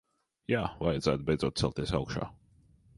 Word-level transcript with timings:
Jā, 0.53 0.61
vajadzētu 0.79 1.29
beidzot 1.29 1.63
celties 1.65 1.97
augšā. 2.03 2.29